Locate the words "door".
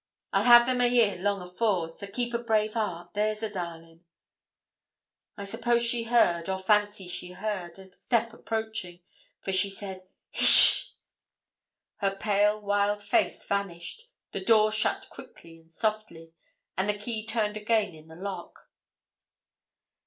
14.43-14.71